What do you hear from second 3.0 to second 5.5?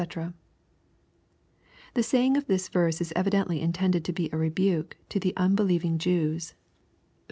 is evidently intended to be a rebuke to the